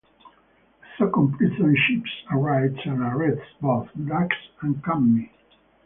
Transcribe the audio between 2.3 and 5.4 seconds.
arrives and arrests both Drax and Cammi.